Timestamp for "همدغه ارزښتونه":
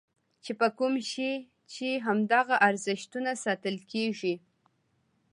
2.05-3.31